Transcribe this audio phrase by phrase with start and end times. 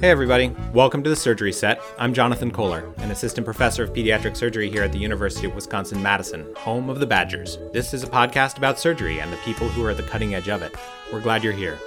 [0.00, 0.54] Hey, everybody.
[0.72, 1.80] Welcome to the Surgery Set.
[1.98, 6.02] I'm Jonathan Kohler, an assistant professor of pediatric surgery here at the University of Wisconsin
[6.02, 7.58] Madison, home of the Badgers.
[7.72, 10.48] This is a podcast about surgery and the people who are at the cutting edge
[10.48, 10.74] of it.
[11.12, 11.78] We're glad you're here.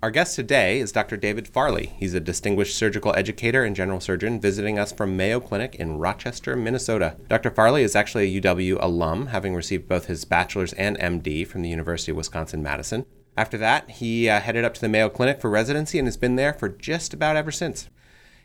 [0.00, 1.16] Our guest today is Dr.
[1.16, 1.86] David Farley.
[1.96, 6.54] He's a distinguished surgical educator and general surgeon visiting us from Mayo Clinic in Rochester,
[6.54, 7.16] Minnesota.
[7.28, 7.50] Dr.
[7.50, 11.68] Farley is actually a UW alum, having received both his bachelor's and MD from the
[11.68, 13.06] University of Wisconsin Madison.
[13.36, 16.36] After that, he uh, headed up to the Mayo Clinic for residency and has been
[16.36, 17.88] there for just about ever since.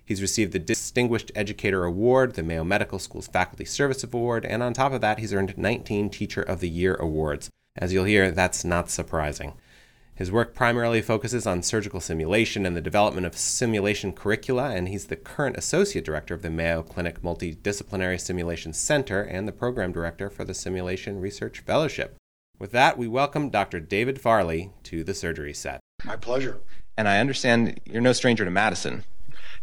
[0.04, 4.74] He's received the Distinguished Educator Award, the Mayo Medical School's Faculty Service Award, and on
[4.74, 7.52] top of that, he's earned 19 Teacher of the Year awards.
[7.76, 9.54] As you'll hear, that's not surprising.
[10.16, 15.08] His work primarily focuses on surgical simulation and the development of simulation curricula, and he's
[15.08, 20.30] the current associate director of the Mayo Clinic Multidisciplinary Simulation Center and the program director
[20.30, 22.16] for the Simulation Research Fellowship.
[22.60, 23.80] With that, we welcome Dr.
[23.80, 25.80] David Farley to the surgery set.
[26.06, 26.60] My pleasure.
[26.96, 29.06] And I understand you're no stranger to Madison.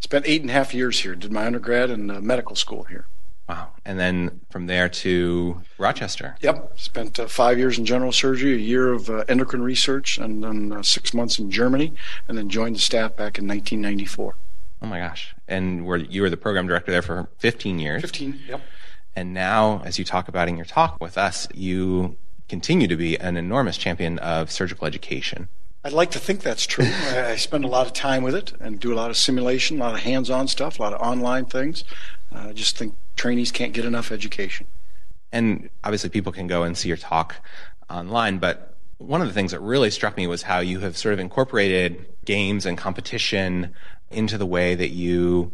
[0.01, 3.07] Spent eight and a half years here, did my undergrad and uh, medical school here.
[3.51, 3.73] Wow.
[3.85, 6.37] And then from there to Rochester.
[6.41, 6.79] Yep.
[6.79, 10.71] Spent uh, five years in general surgery, a year of uh, endocrine research, and then
[10.73, 11.93] uh, six months in Germany,
[12.29, 14.37] and then joined the staff back in 1994.
[14.83, 15.35] Oh my gosh.
[15.49, 18.03] And were, you were the program director there for 15 years.
[18.03, 18.63] 15, yep.
[19.17, 22.17] And now, as you talk about in your talk with us, you
[22.49, 25.49] continue to be an enormous champion of surgical education.
[25.83, 26.85] I'd like to think that's true.
[26.89, 29.81] I, spend a lot of time with it and do a lot of simulation, a
[29.81, 31.83] lot of hands-on stuff, a lot of online things.
[32.33, 34.67] Uh, I just think trainees can't get enough education.
[35.33, 37.37] And obviously, people can go and see your talk
[37.89, 41.15] online, but one of the things that really struck me was how you have sort
[41.15, 43.75] of incorporated games and competition
[44.11, 45.53] into the way that you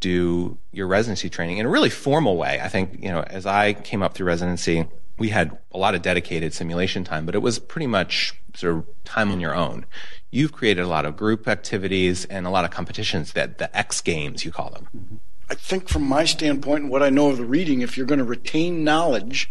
[0.00, 2.60] do your residency training in a really formal way.
[2.62, 4.86] I think, you know, as I came up through residency,
[5.18, 8.86] we had a lot of dedicated simulation time, but it was pretty much sort of
[9.04, 9.86] time on your own.
[10.30, 14.00] You've created a lot of group activities and a lot of competitions that the X
[14.00, 14.88] games, you call them.
[14.96, 15.16] Mm-hmm.
[15.54, 18.18] I think from my standpoint and what I know of the reading, if you're going
[18.18, 19.48] to retain knowledge,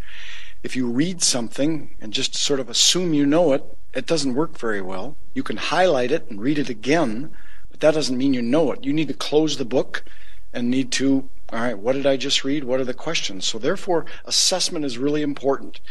[0.61, 4.57] if you read something and just sort of assume you know it, it doesn't work
[4.57, 5.15] very well.
[5.33, 7.31] You can highlight it and read it again,
[7.71, 8.83] but that doesn't mean you know it.
[8.83, 10.03] You need to close the book
[10.51, 12.63] and need to all right, what did I just read?
[12.63, 13.45] What are the questions?
[13.45, 15.81] So, therefore, assessment is really important.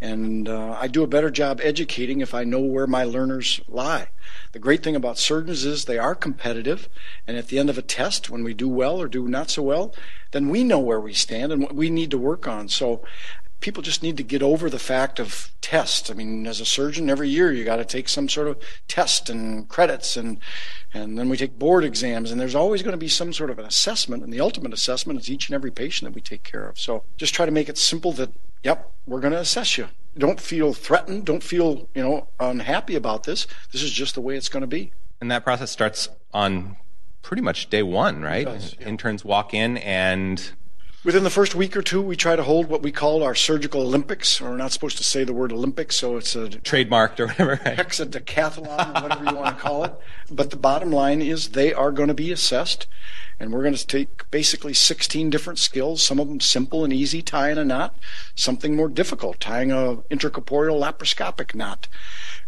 [0.00, 4.08] And uh, I do a better job educating if I know where my learners lie.
[4.52, 6.88] The great thing about surgeons is they are competitive.
[7.26, 9.62] And at the end of a test, when we do well or do not so
[9.62, 9.94] well,
[10.30, 12.68] then we know where we stand and what we need to work on.
[12.68, 13.02] So,
[13.60, 16.10] people just need to get over the fact of test.
[16.10, 19.30] I mean, as a surgeon, every year you got to take some sort of test
[19.30, 20.38] and credits, and
[20.92, 23.58] and then we take board exams, and there's always going to be some sort of
[23.58, 26.68] an assessment, and the ultimate assessment is each and every patient that we take care
[26.68, 26.78] of.
[26.78, 28.30] So just try to make it simple that,
[28.62, 29.88] yep, we're going to assess you.
[30.18, 31.24] Don't feel threatened.
[31.24, 33.46] Don't feel you know unhappy about this.
[33.72, 34.92] This is just the way it's going to be.
[35.20, 36.76] And that process starts on
[37.22, 38.46] pretty much day one, right?
[38.46, 38.88] Does, yeah.
[38.88, 40.52] Interns walk in and
[41.02, 43.80] Within the first week or two, we try to hold what we call our surgical
[43.80, 44.38] Olympics.
[44.38, 47.58] We're not supposed to say the word Olympics, so it's a trademarked or whatever.
[47.64, 47.78] Right?
[47.78, 49.94] Hexadecathlon, or whatever you want to call it.
[50.30, 52.86] But the bottom line is they are going to be assessed,
[53.38, 56.02] and we're going to take basically 16 different skills.
[56.02, 57.96] Some of them simple and easy, tying a knot.
[58.34, 61.88] Something more difficult, tying a intracorporeal laparoscopic knot.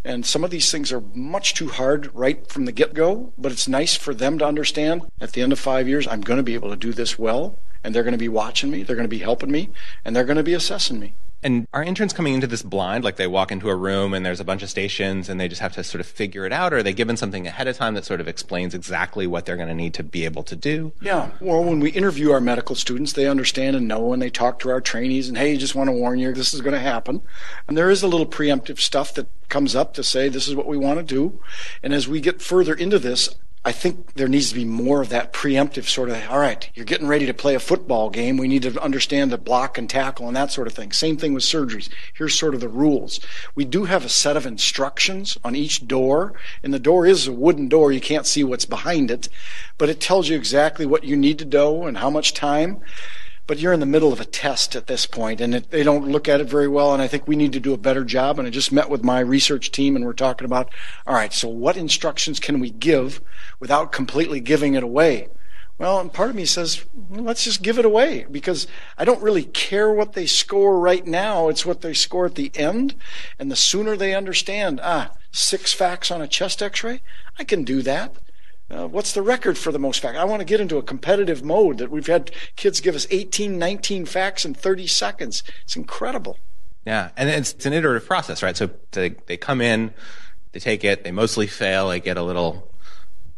[0.05, 3.67] And some of these things are much too hard right from the get-go, but it's
[3.67, 5.09] nice for them to understand.
[5.19, 7.57] At the end of five years, I'm going to be able to do this well
[7.83, 9.69] and they're going to be watching me, they're going to be helping me,
[10.05, 11.13] and they're going to be assessing me.
[11.45, 14.39] And are interns coming into this blind, like they walk into a room and there's
[14.39, 16.77] a bunch of stations and they just have to sort of figure it out, or
[16.77, 19.67] are they given something ahead of time that sort of explains exactly what they're going
[19.67, 20.93] to need to be able to do?
[21.01, 21.31] Yeah.
[21.41, 24.69] Well, when we interview our medical students, they understand and know, and they talk to
[24.69, 27.21] our trainees, and hey, just want to warn you, this is going to happen.
[27.67, 30.67] And there is a little preemptive stuff that comes up to say this is what
[30.67, 31.41] we want to do.
[31.83, 33.35] And as we get further into this,
[33.65, 36.85] I think there needs to be more of that preemptive sort of, all right, you're
[36.85, 38.35] getting ready to play a football game.
[38.35, 40.91] We need to understand the block and tackle and that sort of thing.
[40.91, 41.87] Same thing with surgeries.
[42.13, 43.21] Here's sort of the rules.
[43.55, 47.31] We do have a set of instructions on each door, and the door is a
[47.31, 47.93] wooden door.
[47.93, 49.29] You can't see what's behind it,
[49.77, 52.81] but it tells you exactly what you need to do and how much time
[53.45, 56.07] but you're in the middle of a test at this point and it, they don't
[56.07, 58.39] look at it very well and i think we need to do a better job.
[58.39, 60.71] And i just met with my research team and we're talking about
[61.05, 63.21] all right so what instructions can we give
[63.59, 65.29] without completely giving it away?
[65.77, 68.67] Well and part of me says well, let's just give it away because
[68.97, 71.49] i don't really care what they score right now.
[71.49, 72.95] It's what they score at the end
[73.37, 77.01] and the sooner they understand ah six facts on a chest x-ray
[77.39, 78.15] i can do that
[78.73, 80.17] Uh, what's the record for the most facts?
[80.17, 83.59] I want to get into a competitive mode that we've had kids give us 18,
[83.59, 85.43] 19 facts in 30 seconds.
[85.63, 86.39] It's incredible.
[86.85, 88.57] Yeah, and it's, it's an iterative process, right?
[88.57, 89.93] So they, they come in,
[90.53, 92.71] they take it, they mostly fail, they get a little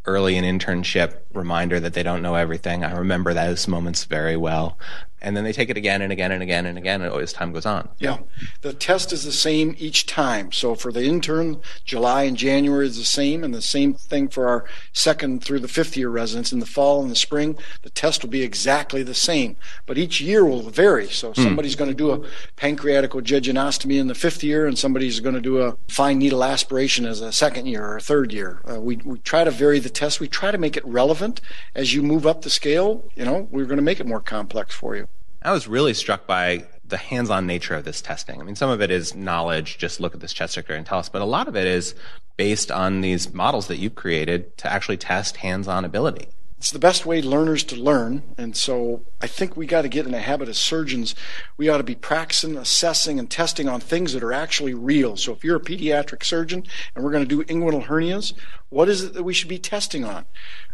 [0.05, 2.83] early in internship reminder that they don't know everything.
[2.83, 4.77] I remember those moments very well
[5.25, 7.65] and then they take it again and again and again and again as time goes
[7.65, 7.89] on.
[7.97, 8.19] Yeah,
[8.61, 10.51] the test is the same each time.
[10.51, 14.47] So for the intern, July and January is the same, and the same thing for
[14.47, 16.53] our second through the fifth year residents.
[16.53, 19.57] In the fall and the spring, the test will be exactly the same,
[19.87, 21.07] but each year will vary.
[21.07, 21.43] So mm.
[21.43, 22.19] somebody's going to do a
[22.57, 27.21] pancreaticojejunostomy in the fifth year, and somebody's going to do a fine needle aspiration as
[27.21, 28.61] a second year or a third year.
[28.69, 30.19] Uh, we we try to vary the test.
[30.19, 31.41] We try to make it relevant
[31.73, 33.09] as you move up the scale.
[33.15, 35.07] You know, we're going to make it more complex for you.
[35.45, 38.41] I was really struck by the hands-on nature of this testing.
[38.41, 40.97] I mean, some of it is knowledge, just look at this chest X-ray and tell
[40.97, 41.93] us, but a lot of it is
[42.35, 46.29] based on these models that you've created to actually test hands-on ability.
[46.57, 50.07] It's the best way learners to learn, and so I think we got to get
[50.07, 51.13] in a habit as surgeons.
[51.57, 55.17] We ought to be practicing, assessing, and testing on things that are actually real.
[55.17, 56.63] So if you're a pediatric surgeon
[56.95, 58.33] and we're going to do inguinal hernias,
[58.69, 60.25] what is it that we should be testing on?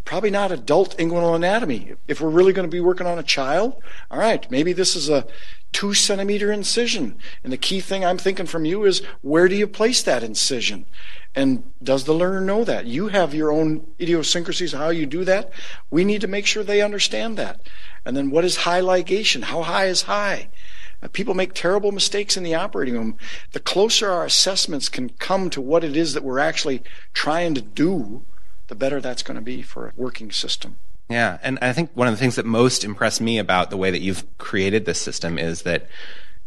[0.06, 1.96] Probably not adult inguinal anatomy.
[2.08, 3.76] If we're really going to be working on a child,
[4.12, 5.26] all right, maybe this is a
[5.72, 7.18] two centimeter incision.
[7.44, 10.86] And the key thing I'm thinking from you is where do you place that incision?
[11.34, 12.86] And does the learner know that?
[12.86, 15.52] You have your own idiosyncrasies, how you do that.
[15.90, 17.62] We need to make sure they understand that.
[18.06, 19.44] And then what is high ligation?
[19.44, 20.50] How high is high?
[21.02, 23.18] Uh, people make terrible mistakes in the operating room.
[23.54, 26.84] The closer our assessments can come to what it is that we're actually
[27.14, 28.24] trying to do,
[28.68, 30.78] the better that's going to be for a working system.
[31.10, 33.92] Yeah, and I think one of the things that most impressed me about the way
[33.92, 35.88] that you've created this system is that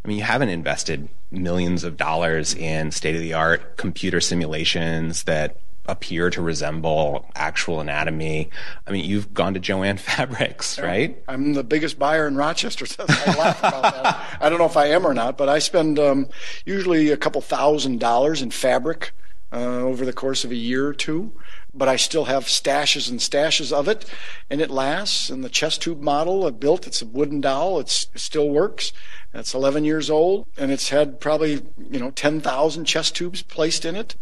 [0.04, 5.24] I mean, you haven't invested millions of dollars in state of the art computer simulations
[5.24, 5.56] that
[5.86, 8.50] appear to resemble actual anatomy.
[8.86, 11.22] I mean, you've gone to Jo-Ann Fabrics, right?
[11.28, 12.86] I'm the biggest buyer in Rochester.
[12.86, 14.38] So I laugh about that.
[14.40, 16.28] I don't know if I am or not, but I spend um,
[16.64, 19.12] usually a couple thousand dollars in fabric
[19.52, 21.32] uh, over the course of a year or two
[21.74, 24.04] but I still have stashes and stashes of it,
[24.48, 25.28] and it lasts.
[25.28, 27.80] And the chest tube model I built, it's a wooden dowel.
[27.80, 28.92] It's, it still works.
[29.32, 33.96] It's 11 years old, and it's had probably you know 10,000 chest tubes placed in
[33.96, 34.14] it.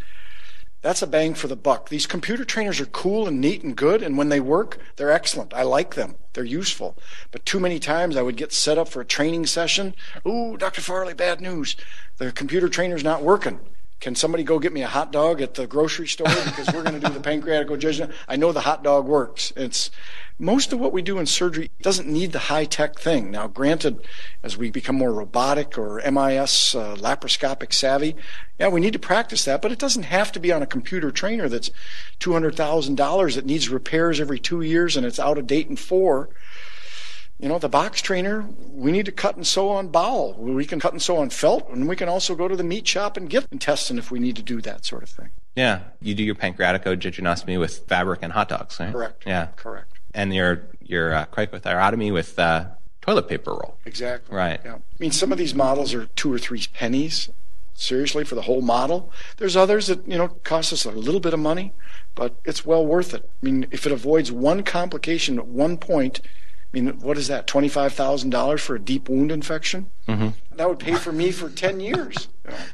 [0.80, 1.90] That's a bang for the buck.
[1.90, 5.54] These computer trainers are cool and neat and good, and when they work, they're excellent.
[5.54, 6.16] I like them.
[6.32, 6.96] They're useful.
[7.30, 9.94] But too many times I would get set up for a training session.
[10.26, 10.80] Ooh, Dr.
[10.80, 11.76] Farley, bad news.
[12.16, 13.60] The computer trainer's not working.
[14.02, 17.00] Can somebody go get me a hot dog at the grocery store because we're going
[17.00, 18.12] to do the pancreatic jejunum?
[18.26, 19.52] I know the hot dog works.
[19.54, 19.92] It's
[20.40, 23.30] most of what we do in surgery doesn't need the high tech thing.
[23.30, 24.04] Now, granted,
[24.42, 28.16] as we become more robotic or MIS uh, laparoscopic savvy,
[28.58, 31.12] yeah, we need to practice that, but it doesn't have to be on a computer
[31.12, 31.70] trainer that's
[32.18, 36.28] $200,000 that needs repairs every two years and it's out of date in four.
[37.38, 40.34] You know, the box trainer, we need to cut and sew on bowel.
[40.34, 42.86] We can cut and sew on felt, and we can also go to the meat
[42.86, 45.30] shop and get intestine if we need to do that sort of thing.
[45.56, 48.92] Yeah, you do your pancreaticojejunostomy with fabric and hot dogs, right?
[48.92, 49.24] Correct.
[49.26, 49.98] Yeah, correct.
[50.14, 52.66] And your your uh, cricothyrotomy with uh,
[53.00, 53.76] toilet paper roll.
[53.84, 54.34] Exactly.
[54.34, 54.60] Right.
[54.64, 54.74] Yeah.
[54.76, 57.28] I mean, some of these models are two or three pennies.
[57.74, 59.10] Seriously, for the whole model.
[59.38, 61.72] There's others that you know cost us a little bit of money,
[62.14, 63.28] but it's well worth it.
[63.42, 66.20] I mean, if it avoids one complication at one point,
[66.74, 67.46] I mean, what is that?
[67.46, 69.90] Twenty-five thousand dollars for a deep wound infection?
[70.08, 70.28] Mm-hmm.
[70.56, 72.28] That would pay for me for ten years.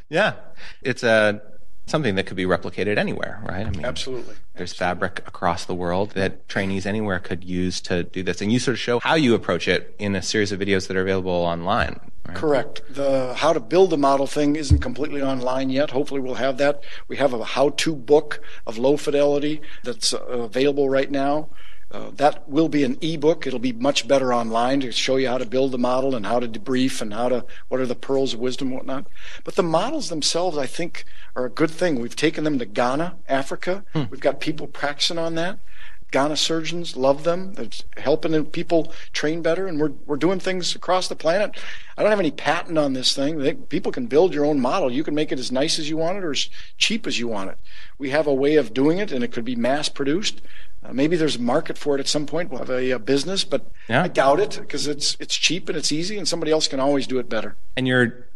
[0.09, 0.35] Yeah,
[0.83, 1.43] it's a
[1.87, 3.67] something that could be replicated anywhere, right?
[3.67, 4.35] I mean, absolutely.
[4.55, 4.77] There's absolutely.
[4.77, 8.75] fabric across the world that trainees anywhere could use to do this, and you sort
[8.75, 11.99] of show how you approach it in a series of videos that are available online.
[12.27, 12.37] Right?
[12.37, 12.83] Correct.
[12.91, 15.91] The how to build a model thing isn't completely online yet.
[15.91, 16.85] Hopefully, we'll have that.
[17.09, 21.49] We have a how-to book of low fidelity that's uh, available right now.
[21.91, 23.47] Uh, that will be an ebook.
[23.47, 26.39] It'll be much better online to show you how to build the model and how
[26.39, 29.07] to debrief and how to what are the pearls of wisdom and whatnot.
[29.43, 31.05] But the models themselves, I think,
[31.35, 31.99] are a good thing.
[31.99, 33.85] We've taken them to Ghana, Africa.
[33.95, 34.05] Hmm.
[34.11, 35.61] We've got people practicing on that.
[36.11, 37.55] Ghana surgeons love them.
[37.59, 41.57] It's helping people train better, and we're we're doing things across the planet.
[41.97, 43.39] I don't have any patent on this thing.
[43.39, 44.91] They, people can build your own model.
[44.91, 46.49] You can make it as nice as you want it or as
[46.79, 47.59] cheap as you want it.
[47.99, 50.41] We have a way of doing it, and it could be mass produced.
[50.83, 52.51] Uh, maybe there's a market for it at some point.
[52.51, 54.05] We'll have a, a business, but yeah.
[54.05, 57.07] I doubt it because it's it's cheap and it's easy, and somebody else can always
[57.07, 57.57] do it better.
[57.77, 58.28] And you're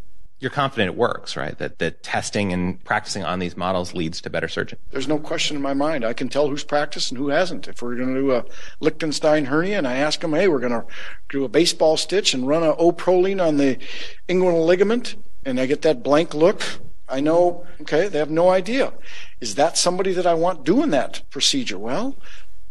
[0.43, 1.57] you're confident it works, right?
[1.59, 4.81] That that testing and practicing on these models leads to better surgeons.
[4.91, 6.05] There's no question in my mind.
[6.05, 7.69] I can tell who's practiced and who hasn't.
[7.69, 8.45] If we're going to do a
[8.81, 10.85] Lichtenstein hernia, and I ask them, hey, we're going to
[11.29, 13.79] do a baseball stitch and run a O-Prolene on the
[14.29, 16.63] inguinal ligament, and I get that blank look.
[17.09, 18.93] I know, okay, they have no idea.
[19.41, 21.79] Is that somebody that I want doing that procedure?
[21.79, 22.17] Well,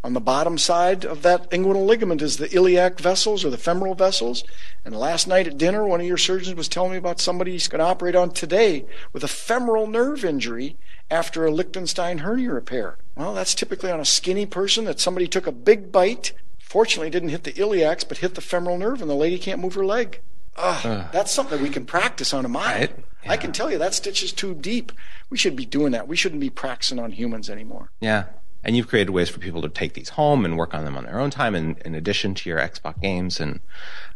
[0.04, 3.94] On the bottom side of that inguinal ligament is the iliac vessels or the femoral
[3.94, 4.44] vessels.
[4.84, 7.68] And last night at dinner, one of your surgeons was telling me about somebody he's
[7.68, 10.76] going to operate on today with a femoral nerve injury
[11.12, 12.98] after a Lichtenstein hernia repair.
[13.16, 16.34] Well, that's typically on a skinny person that somebody took a big bite.
[16.58, 19.76] Fortunately, didn't hit the iliacs, but hit the femoral nerve, and the lady can't move
[19.76, 20.22] her leg.
[20.58, 22.90] Ugh, that's something that we can practice on a mind.
[23.24, 23.32] Right.
[23.32, 24.92] I can tell you that stitch is too deep.
[25.30, 26.08] We should be doing that.
[26.08, 27.92] We shouldn't be practicing on humans anymore.
[28.00, 28.26] Yeah.
[28.64, 31.06] And you've created ways for people to take these home and work on them on
[31.06, 33.40] their own time in, in addition to your Xbox games.
[33.40, 33.60] And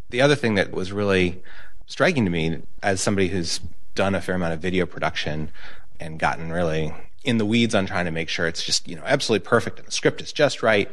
[0.10, 1.42] the other thing that was really
[1.88, 3.60] striking to me as somebody who's
[3.96, 5.52] done a fair amount of video production
[6.00, 9.02] and gotten really in the weeds on trying to make sure it's just, you know,
[9.06, 10.92] absolutely perfect and the script is just right.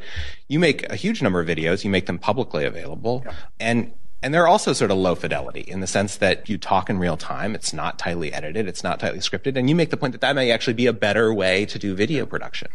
[0.49, 3.23] You make a huge number of videos, you make them publicly available.
[3.27, 3.35] Yeah.
[3.61, 3.93] And
[4.23, 7.17] and they're also sort of low fidelity in the sense that you talk in real
[7.17, 7.57] time.
[7.57, 8.69] It's not tightly edited.
[8.69, 9.57] It's not tightly scripted.
[9.57, 11.95] And you make the point that that may actually be a better way to do
[11.97, 12.69] video production.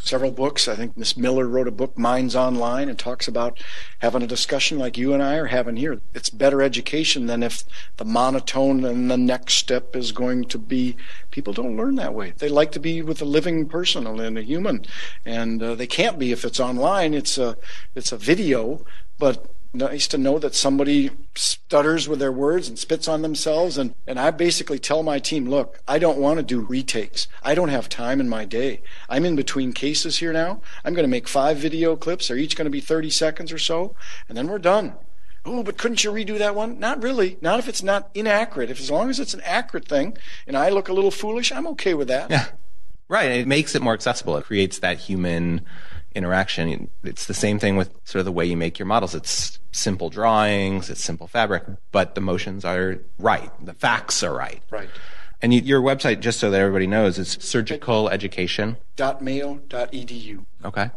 [0.00, 0.68] Several books.
[0.68, 3.62] I think Miss Miller wrote a book, Minds Online, and talks about
[3.98, 6.00] having a discussion like you and I are having here.
[6.14, 7.64] It's better education than if
[7.96, 10.96] the monotone and the next step is going to be.
[11.30, 12.32] People don't learn that way.
[12.38, 14.86] They like to be with a living person and a human,
[15.26, 17.12] and uh, they can't be if it's online.
[17.12, 17.56] It's a
[17.94, 18.84] it's a video,
[19.18, 23.94] but nice to know that somebody stutters with their words and spits on themselves and,
[24.06, 27.68] and i basically tell my team look i don't want to do retakes i don't
[27.68, 31.28] have time in my day i'm in between cases here now i'm going to make
[31.28, 33.94] five video clips they're each going to be 30 seconds or so
[34.28, 34.94] and then we're done
[35.44, 36.78] Oh, but couldn't you redo that one?
[36.78, 37.38] Not really.
[37.40, 38.70] Not if it's not inaccurate.
[38.70, 41.66] If as long as it's an accurate thing and I look a little foolish, I'm
[41.68, 42.30] okay with that.
[42.30, 42.46] Yeah.
[43.08, 43.30] Right.
[43.30, 44.36] It makes it more accessible.
[44.36, 45.64] It creates that human
[46.14, 46.90] interaction.
[47.04, 49.14] It's the same thing with sort of the way you make your models.
[49.14, 53.50] It's simple drawings, it's simple fabric, but the motions are right.
[53.64, 54.62] The facts are right.
[54.70, 54.88] Right.
[55.40, 58.76] And you, your website, just so that everybody knows, is surgical education.
[58.96, 60.44] Dot mayo dot edu.
[60.64, 60.90] Okay.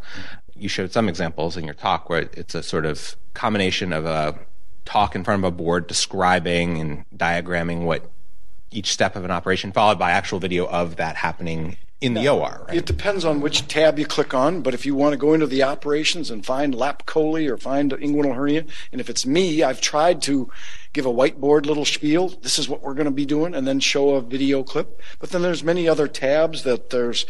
[0.56, 4.40] You showed some examples in your talk where it's a sort of combination of a
[4.86, 8.10] talk in front of a board describing and diagramming what
[8.72, 12.66] each step of an operation, followed by actual video of that happening in the OR,
[12.68, 12.78] right?
[12.78, 15.46] It depends on which tab you click on, but if you want to go into
[15.46, 19.80] the operations and find lap chole or find inguinal hernia, and if it's me, I've
[19.80, 20.50] tried to
[20.94, 22.30] give a whiteboard little spiel.
[22.42, 25.02] This is what we're going to be doing, and then show a video clip.
[25.20, 27.26] But then there's many other tabs that there's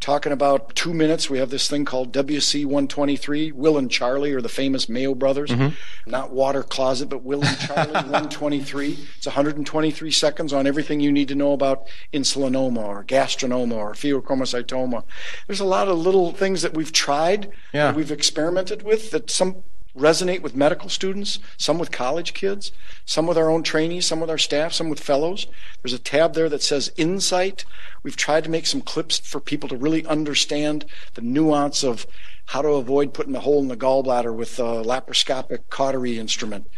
[0.00, 1.30] talking about two minutes.
[1.30, 3.52] We have this thing called WC 123.
[3.52, 5.74] Will and Charlie are the famous Mayo brothers, mm-hmm.
[6.10, 8.98] not water closet, but Will and Charlie 123.
[9.16, 15.04] It's 123 seconds on everything you need to know about insulinoma or gastrinoma or pheochromocytoma.
[15.46, 17.86] There's a lot of little things that we've tried, Yeah.
[17.86, 19.62] that we've experimented with that some
[19.96, 22.72] resonate with medical students, some with college kids,
[23.04, 25.46] some with our own trainees, some with our staff, some with fellows.
[25.82, 27.64] There's a tab there that says Insight.
[28.02, 30.84] We've tried to make some clips for people to really understand
[31.14, 32.06] the nuance of
[32.46, 36.68] how to avoid putting a hole in the gallbladder with a laparoscopic cautery instrument.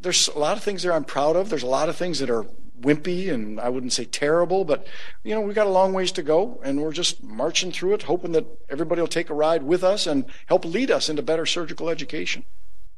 [0.00, 1.48] There's a lot of things there I'm proud of.
[1.48, 2.46] There's a lot of things that are
[2.80, 4.86] wimpy and I wouldn't say terrible, but
[5.24, 8.02] you know, we've got a long ways to go and we're just marching through it,
[8.02, 11.46] hoping that everybody will take a ride with us and help lead us into better
[11.46, 12.44] surgical education.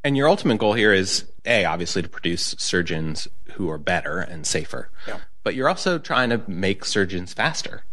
[0.04, 4.46] And your ultimate goal here is A, obviously to produce surgeons who are better and
[4.46, 4.90] safer.
[5.06, 5.18] Yeah.
[5.42, 7.84] But you're also trying to make surgeons faster.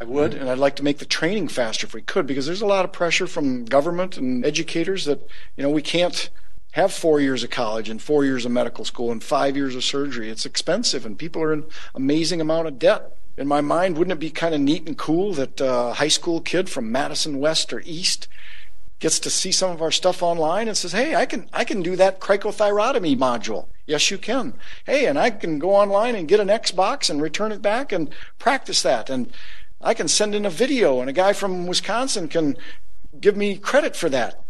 [0.00, 2.60] I would, and I'd like to make the training faster if we could, because there's
[2.60, 6.28] a lot of pressure from government and educators that, you know, we can't
[6.72, 9.82] have four years of college and four years of medical school and five years of
[9.82, 10.28] surgery.
[10.28, 13.16] It's expensive, and people are in amazing amount of debt.
[13.38, 16.42] In my mind, wouldn't it be kind of neat and cool that a high school
[16.42, 18.28] kid from Madison West or East
[18.98, 21.82] gets to see some of our stuff online and says, "Hey, I can I can
[21.82, 24.54] do that cricothyrotomy module." Yes, you can.
[24.84, 28.12] Hey, and I can go online and get an Xbox and return it back and
[28.38, 29.08] practice that.
[29.10, 29.32] And
[29.80, 32.56] I can send in a video, and a guy from Wisconsin can
[33.20, 34.42] give me credit for that.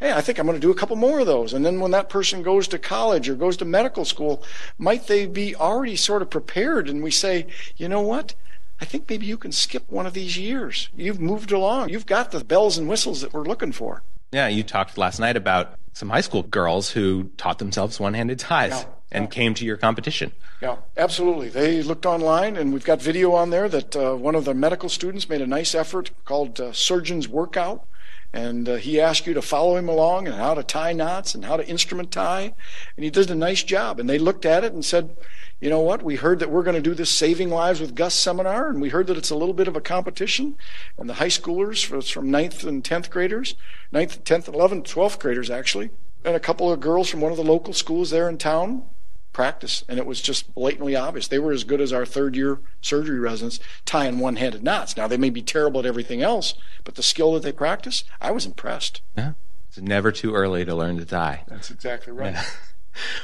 [0.00, 1.52] Hey, I think I'm going to do a couple more of those.
[1.52, 4.42] And then when that person goes to college or goes to medical school,
[4.78, 6.88] might they be already sort of prepared?
[6.88, 8.34] And we say, you know what?
[8.80, 10.88] I think maybe you can skip one of these years.
[10.96, 11.90] You've moved along.
[11.90, 14.02] You've got the bells and whistles that we're looking for.
[14.32, 18.38] Yeah, you talked last night about some high school girls who taught themselves one handed
[18.38, 19.28] ties Yeah, and yeah.
[19.30, 20.32] came to your competition.
[20.62, 21.48] Yeah, absolutely.
[21.48, 24.88] They looked online, and we've got video on there that uh, one of the medical
[24.88, 27.86] students made a nice effort called uh, Surgeon's Workout.
[28.32, 31.44] And uh, he asked you to follow him along and how to tie knots and
[31.44, 32.54] how to instrument tie.
[32.96, 33.98] And he did a nice job.
[33.98, 35.16] And they looked at it and said,
[35.60, 36.02] you know what?
[36.02, 38.88] We heard that we're going to do this Saving Lives with Gus seminar, and we
[38.88, 40.56] heard that it's a little bit of a competition.
[40.96, 43.54] And the high schoolers, from 9th and 10th graders,
[43.92, 45.90] 9th, 10th, 11th, 12th graders actually,
[46.24, 48.84] and a couple of girls from one of the local schools there in town
[49.32, 51.28] practice, and it was just blatantly obvious.
[51.28, 54.96] They were as good as our third year surgery residents tying one handed knots.
[54.96, 58.30] Now, they may be terrible at everything else, but the skill that they practice, I
[58.30, 59.02] was impressed.
[59.16, 59.32] Yeah.
[59.68, 61.44] It's never too early to learn to tie.
[61.46, 62.32] That's exactly right.
[62.32, 62.44] Yeah.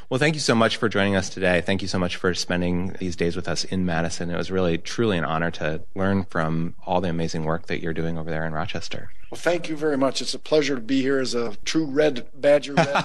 [0.08, 1.60] Well, thank you so much for joining us today.
[1.60, 4.30] Thank you so much for spending these days with us in Madison.
[4.30, 7.94] It was really, truly an honor to learn from all the amazing work that you're
[7.94, 9.10] doing over there in Rochester.
[9.30, 10.22] Well, thank you very much.
[10.22, 13.04] It's a pleasure to be here as a true red Badger red.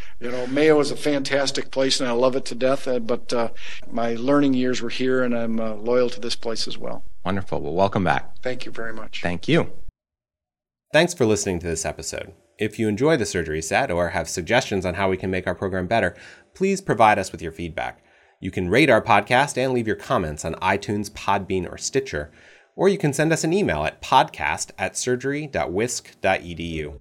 [0.20, 2.88] you know, Mayo is a fantastic place and I love it to death.
[2.88, 3.50] Uh, but uh,
[3.90, 7.04] my learning years were here and I'm uh, loyal to this place as well.
[7.24, 7.60] Wonderful.
[7.60, 8.36] Well, welcome back.
[8.42, 9.20] Thank you very much.
[9.22, 9.70] Thank you.
[10.92, 12.32] Thanks for listening to this episode.
[12.60, 15.54] If you enjoy the surgery set or have suggestions on how we can make our
[15.54, 16.14] program better,
[16.52, 18.04] please provide us with your feedback.
[18.38, 22.30] You can rate our podcast and leave your comments on iTunes, Podbean, or Stitcher,
[22.76, 26.98] or you can send us an email at podcast at surgery.wisc.edu.